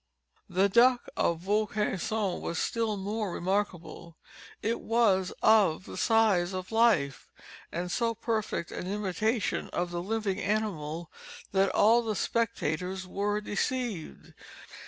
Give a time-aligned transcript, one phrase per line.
[0.49, 4.17] The duck of Vaucanson was still more remarkable.
[4.63, 7.29] It was _of _the size of life,
[7.71, 11.11] and so perfect an imitation of the living animal
[11.51, 14.33] that all the spectators were deceived.